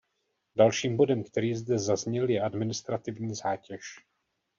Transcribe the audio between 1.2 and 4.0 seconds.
který zde zazněl, je administrativní zátěž.